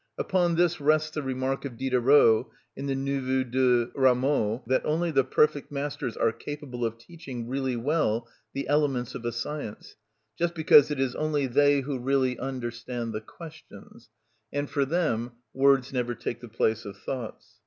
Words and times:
Upon 0.17 0.55
this 0.55 0.81
rests 0.81 1.11
the 1.11 1.21
remark 1.21 1.63
of 1.63 1.77
Diderot 1.77 2.47
in 2.75 2.87
the 2.87 2.95
Neveu 2.95 3.43
de 3.43 3.91
Rameau, 3.93 4.63
that 4.65 4.83
only 4.83 5.11
the 5.11 5.23
perfect 5.23 5.71
masters 5.71 6.17
are 6.17 6.31
capable 6.31 6.83
of 6.83 6.97
teaching 6.97 7.47
really 7.47 7.75
well 7.75 8.27
the 8.53 8.67
elements 8.67 9.13
of 9.13 9.25
a 9.25 9.31
science; 9.31 9.97
just 10.35 10.55
because 10.55 10.89
it 10.89 10.99
is 10.99 11.13
only 11.13 11.45
they 11.45 11.81
who 11.81 11.99
really 11.99 12.39
understand 12.39 13.13
the 13.13 13.21
questions, 13.21 14.09
and 14.51 14.71
for 14.71 14.85
them 14.85 15.33
words 15.53 15.93
never 15.93 16.15
take 16.15 16.39
the 16.41 16.47
place 16.49 16.83
of 16.83 16.97
thoughts. 16.97 17.59